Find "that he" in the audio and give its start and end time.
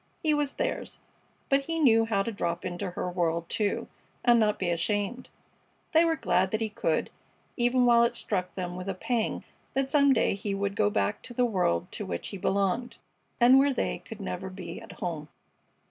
6.49-6.69